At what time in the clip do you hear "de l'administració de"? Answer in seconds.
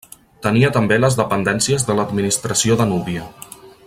1.91-2.89